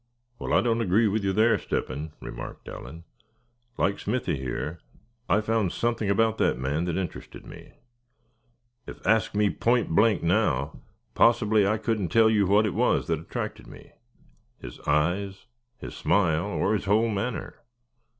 "Well, 0.39 0.51
I 0.55 0.61
don't 0.61 0.81
agree 0.81 1.07
with 1.07 1.23
you 1.23 1.31
there, 1.31 1.59
Step 1.59 1.89
hen," 1.89 2.11
remarked 2.19 2.67
Allan. 2.67 3.03
"Like 3.77 3.99
Smithy 3.99 4.35
here, 4.35 4.79
I 5.29 5.41
found 5.41 5.71
something 5.71 6.09
about 6.09 6.39
that 6.39 6.57
man 6.57 6.85
that 6.85 6.97
interested 6.97 7.45
me. 7.45 7.73
If 8.87 9.05
asked 9.05 9.35
me 9.35 9.51
point 9.51 9.91
blank 9.91 10.23
now, 10.23 10.81
possibly 11.13 11.67
I 11.67 11.77
couldn't 11.77 12.09
tell 12.09 12.31
you 12.31 12.47
what 12.47 12.65
it 12.65 12.73
was 12.73 13.05
that 13.09 13.19
attracted 13.19 13.67
me 13.67 13.91
his 14.59 14.79
eyes, 14.87 15.45
his 15.77 15.93
smile, 15.95 16.45
or 16.47 16.73
his 16.73 16.85
whole 16.85 17.07
manner. 17.09 17.57